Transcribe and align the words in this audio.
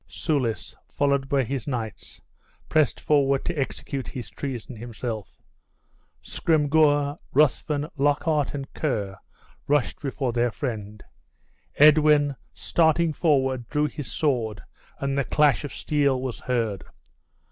Soulis, 0.09 0.75
followed 0.89 1.29
by 1.29 1.43
his 1.43 1.67
knights, 1.67 2.19
pressed 2.67 2.99
forward 2.99 3.45
to 3.45 3.53
execute 3.55 4.07
his 4.07 4.31
treason 4.31 4.75
himself. 4.75 5.39
Scrymgeour, 6.23 7.19
Ruthven, 7.33 7.87
Lockhart, 7.97 8.55
and 8.55 8.73
Ker 8.73 9.19
rushed 9.67 10.01
before 10.01 10.33
their 10.33 10.49
friend. 10.49 11.03
Edwin, 11.75 12.35
starting 12.51 13.13
forward, 13.13 13.69
drew 13.69 13.85
his 13.85 14.11
sword, 14.11 14.63
and 14.99 15.15
the 15.15 15.23
clash 15.23 15.63
of 15.63 15.71
steel 15.71 16.19
was 16.19 16.39
heard. 16.39 16.83